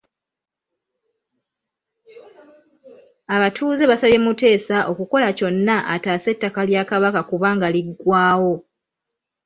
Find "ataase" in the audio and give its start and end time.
5.93-6.27